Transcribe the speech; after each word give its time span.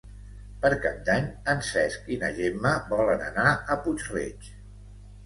Per 0.61 0.69
Cap 0.85 1.01
d'Any 1.09 1.27
en 1.53 1.61
Cesc 1.67 2.09
i 2.15 2.17
na 2.23 2.31
Gemma 2.37 2.71
volen 2.95 3.21
anar 3.27 3.53
a 3.53 3.79
Puig-reig. 3.85 4.49